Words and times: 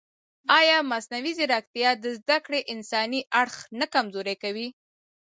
ایا 0.59 0.77
مصنوعي 0.91 1.31
ځیرکتیا 1.37 1.89
د 2.03 2.05
زده 2.19 2.37
کړې 2.45 2.59
انساني 2.73 3.21
اړخ 3.39 3.55
نه 3.79 3.85
کمزوری 3.93 4.35
کوي؟ 4.43 4.67